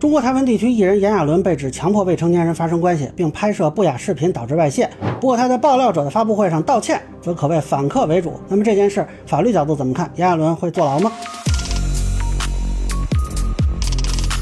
[0.00, 4.88] 中国台湾地区艺人炎亚纶被指强迫未成年人发生关系，并拍摄不雅视频导致外泄。
[5.20, 8.32] 不过他在爆料者的发布会上道歉，则可谓反客为主。
[8.48, 10.10] 那么这件事法律角度怎么看？
[10.16, 11.12] 炎亚纶会坐牢吗？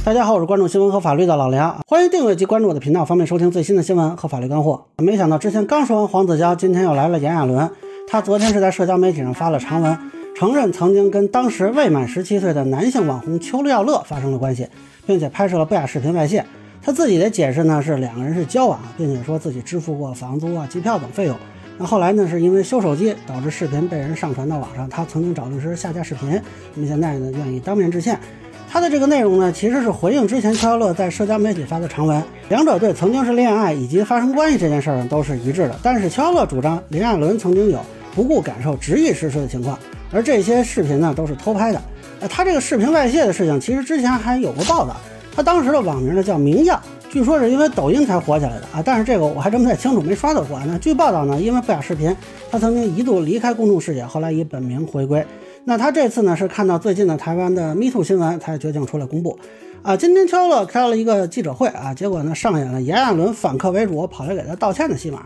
[0.04, 4.84] 大家好，我是关注新闻和法律的老梁，欢迎订阅及关注我的频道，方便收听最新的新闻和法律干货。
[4.98, 7.68] 没想到之前刚说完黄子佼，今天又来了炎亚纶。
[8.06, 9.98] 他昨天是在社交媒体上发了长文，
[10.39, 14.68] 承认曾经跟当时未满十七岁的男性网红邱耀乐发生了关系。
[15.04, 16.45] 并且拍摄了不雅视频外泄，
[16.82, 21.35] 他自己的解释呢是两个人是交往，并且说自己支付过房租啊、机票等费用。
[21.79, 26.39] 那后来呢是因为修手机导致视频被人上传到网上，他曾经找律师下架视频，
[26.75, 28.20] 那么现在呢愿意当面致歉。
[28.68, 35.81] 他的这个内容呢其实是回应之前邱耀乐在社交媒体发的长文，两者对曾经是恋爱以及发生关系这件事儿都是一致的。
[35.83, 37.81] 但是邱耀乐主张林亚伦曾经有
[38.14, 39.78] 不顾感受执意实施的情况，
[40.12, 41.83] 而这些视频呢都是偷拍的。
[42.20, 44.97] 呃，他这个视频外泄的事情，其实之前还有过报道。
[45.34, 48.83] 他当时的网名呢叫明耀，据说是因为抖音才火起来的啊。
[48.84, 50.61] 但是这个我还真不太清楚，没刷到过。
[50.67, 52.14] 那据报道呢，因为不雅视频，
[52.51, 55.25] 他曾经一度离开公众视野，后来以本名回归。
[55.64, 59.39] 那他这次呢是看到最近的台湾的 MeToo 新闻，才决定出来公布。
[59.83, 65.23] 啊，今天邱乐开了一个记者会啊，结果呢上演了炎亚纶反客为主，跑来给他道歉的戏码。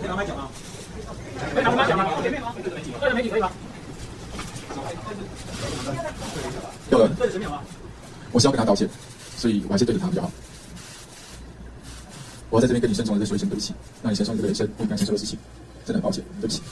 [0.00, 0.48] 可以拿奖吗？
[2.22, 2.54] 前面吗？
[3.00, 3.50] 对着媒体可以吗？
[8.32, 8.88] 我是要跟他道歉，
[9.36, 10.30] 所以我还是对着他比较好。
[12.50, 15.38] 我要在这边跟你慎重的再说一声对不起，让你承受这个人生不应该承受的事情，
[15.84, 16.62] 真的很抱歉，对不起。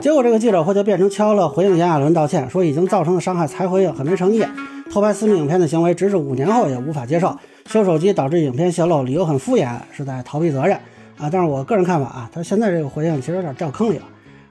[0.00, 4.44] 结果这个记者会就变成敲了回应炎亚纶道歉，说已经造成的伤害才回应，很没诚意。
[4.92, 7.36] 偷拍私密影片的行为，直至五年后也无法接受。
[7.66, 10.78] 修手机导致影片泄露，理由很敷衍，是在逃避责任。
[11.16, 14.04] 啊，但是我个人看法啊，他现在这个回应其实有点掉坑里了。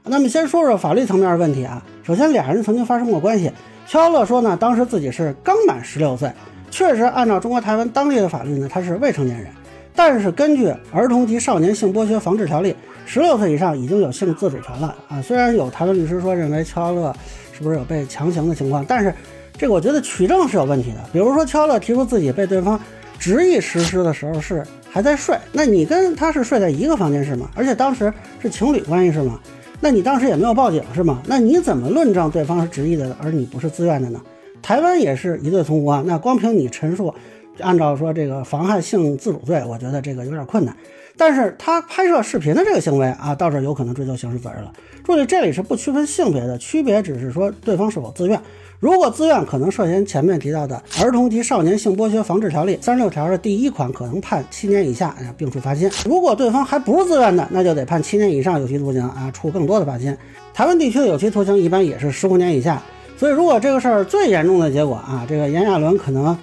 [0.05, 1.81] 那么先说说法律层面的问题啊。
[2.03, 3.51] 首先，俩人曾经发生过关系。
[3.87, 6.31] 邱乐说呢，当时自己是刚满十六岁，
[6.71, 9.47] 确实按照中国台湾当地的法律呢，他是未成年人。
[9.95, 12.71] 但是根据《儿童及少年性剥削防治条例》，
[13.05, 15.21] 十六岁以上已经有性自主权了啊。
[15.21, 17.15] 虽然有台湾律师说认为邱乐
[17.51, 19.13] 是不是有被强行的情况，但是
[19.57, 20.97] 这个我觉得取证是有问题的。
[21.11, 22.79] 比如说邱乐提出自己被对方
[23.19, 24.65] 执意实施的时候是。
[24.93, 27.49] 还在睡，那你跟他是睡在一个房间是吗？
[27.55, 29.39] 而且当时是情侣关系是吗？
[29.81, 31.19] 那你当时也没有报警是吗？
[31.25, 34.21] 那你怎么论证对方是执意的，而你不是自愿的呢？
[34.61, 36.03] 台湾也是一罪从无啊。
[36.05, 37.11] 那光凭你陈述，
[37.59, 40.77] 按照说这个妨害性自主罪，我觉得这个有点困难。
[41.15, 44.71] 但是他拍摄视频的这个行为啊，到这有可能追究刑事责任了。
[45.03, 48.39] 注意，这里是不区分性别的，区别只是说对方是否自愿。
[48.79, 55.89] 如果自愿，可能涉嫌前面提到的《儿童及少年性剥削防治条例》三十六条的第一款，可能判七年以下，并处罚金。
[56.05, 60.15] 如果对方还不是自愿的，那就得判七年以上有期徒刑啊，处更多的罚金。
[60.53, 62.81] 台湾地区的有期徒刑一般也是十五年以下。
[63.17, 66.37] 所以，如果这个事儿最严重的结果啊，这个炎亚纶可能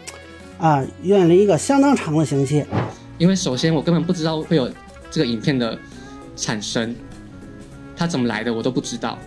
[0.59, 2.65] 啊面临一个相当长的刑期。
[3.21, 4.67] 因为首先我根本不知道会有
[5.11, 5.79] 这个影片的
[6.35, 6.97] 产生，
[7.95, 9.19] 它怎么来的我都不知道。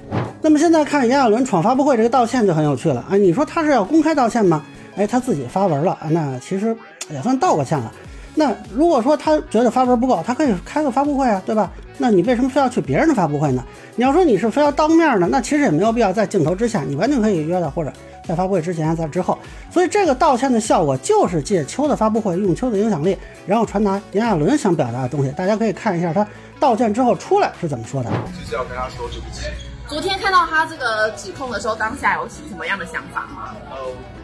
[0.42, 3.16] 那么现在看炎亚纶闯发布会这个道歉就很有趣了啊！
[3.16, 4.66] 你说他是要公开道歉吗？
[4.96, 6.76] 哎，他自己发文了，那其实
[7.12, 7.92] 也算道个歉了。
[8.34, 11.72] 那如果说他觉得发文不够，他可以开个发布会啊，对吧？
[12.00, 13.64] 那你为什么非要去别人的发布会呢？
[13.96, 19.38] 你要说你是非要当面的，那其实也没有必要在镜头之下，你完全可以约的，或者在发布会之前，在之后。
[19.69, 25.31] 所以这个道歉的效果就是借秋的发布会，用秋的影响力，然后传达炎亚纶想表达的东西。
[25.31, 26.25] 大家可以看一下他
[26.59, 28.09] 道歉之后出来是怎么说的。
[28.09, 29.47] 就是要跟他说对不起。
[29.88, 33.53] 昨天看到他这个指控的时候，当下有什么样的想法吗？
[33.69, 33.78] 呃，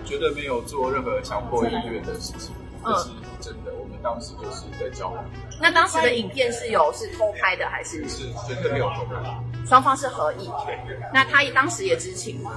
[0.05, 3.09] 绝对没有做任何强迫意愿的事情，这是
[3.41, 3.71] 真的。
[3.77, 5.23] 我们当时就是在交往。
[5.61, 8.07] 那当时的影片是有是偷拍的还是？
[8.07, 9.15] 是绝对没有偷拍。
[9.69, 10.49] 双方是合意。
[11.13, 12.51] 那他当时也知情吗？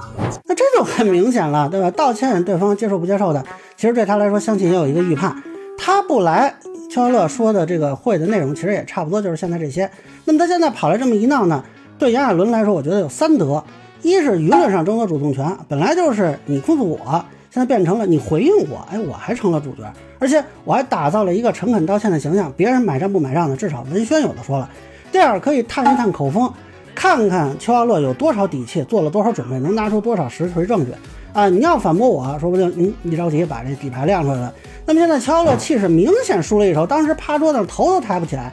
[0.45, 1.91] 那这就很明显了，对吧？
[1.91, 3.45] 道歉对方接受不接受的，
[3.77, 5.35] 其实对他来说，相信也有一个预判。
[5.77, 6.55] 他不来，
[6.89, 9.87] 邱乐说的这个会的内容，其实也差不多就是现在这些。
[10.25, 11.63] 那么他现在跑来这么一闹呢？
[11.99, 13.63] 对炎亚纶来说，我觉得有三德：
[14.01, 19.83] 一是舆论上争夺主动权，本来就是你控诉我，现在变成了你回应我，哎，我还成了主角，
[20.17, 24.67] 而且我还打造了一个诚恳道歉的形象，别人买账不买账的，至少文轩有的说了。
[25.11, 26.51] 第二，可以探一探口风，
[26.95, 30.91] 看看邱耀乐有多少底气，做了多少准备，能拿出多少实锤证据
[31.33, 31.49] 啊！
[31.49, 34.53] 你要反驳我，说不定您一着急把这底牌亮出来了。
[34.85, 38.51] 那么现在邱耀乐气势明显输了一筹，当时趴桌子上头都抬不起来。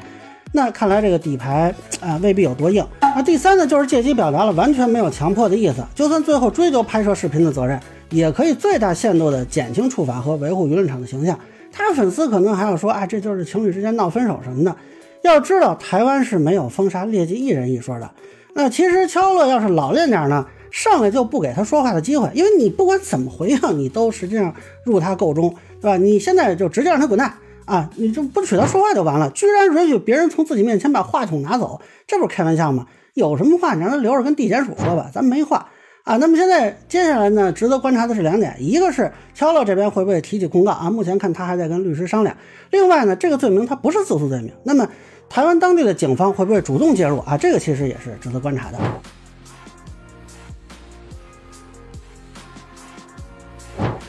[0.53, 2.85] 那看来这个底牌啊未必有多硬。
[3.01, 5.85] 那第三呢，就是借机表达了完全没有强迫的意思。
[5.95, 7.79] 就算最后追究拍摄视频的责任，
[8.11, 11.39] 也可以最大限度的减轻处罚和维护舆论场的形象。
[11.73, 14.75] 他粉丝可能还要说啊，这就是情侣之间闹分手什么的。
[15.23, 18.11] 要知道，台湾是没有封杀劣迹艺人一说的。
[18.55, 25.97] 那其实乔乐要是老练点呢，上来就不给他说话的机会，因为你不管怎么回应，你都实际上入他彀中，对吧？
[25.97, 27.35] 你现在就直接让他滚蛋
[27.65, 27.89] 啊！
[27.97, 32.87] 你就不许他说话就完了，居然允许别人从自己面前把话筒拿走，这不是开玩笑吗？
[33.15, 35.69] 有什么话你让他留着跟地检署说吧，咱没话
[36.05, 36.17] 啊。
[36.17, 40.91] 那么现在接下来呢，值得观察的是两点，一个是乔乐这边会不会提起控告啊？
[40.91, 42.37] 目前看他还在跟律师商量。
[42.71, 44.89] 另外呢，这个罪名他不是自诉罪名，那么。
[45.33, 47.39] 台湾当地的警方会不会主动介入啊？
[47.39, 48.79] 这个其实也是值得观察的。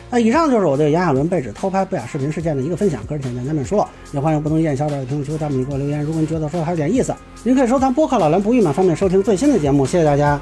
[0.09, 6.01] 那以上就是我对炎亚纶被指偷拍不雅视频事件的一个分享，个人浅见难免疏漏，也欢迎不同意见小伙伴在评论区弹幕给我留言。
[6.01, 7.13] 如果您觉得说的还有点意思，
[7.43, 9.85] 您可以收藏播客老梁不郁闷，方便收听最新的节目。
[9.85, 10.41] 谢谢大家。